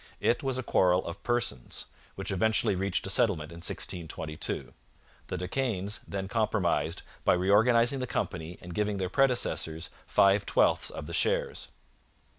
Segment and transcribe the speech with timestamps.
[0.19, 4.73] It was a quarrel of persons, which eventually reached a settlement in 1622.
[5.27, 10.89] The De Caens then compromised by reorganizing the company and giving their predecessors five twelfths
[10.89, 11.67] of the shares.